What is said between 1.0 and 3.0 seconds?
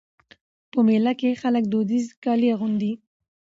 کښي خلک دودیز کالي اغوندي.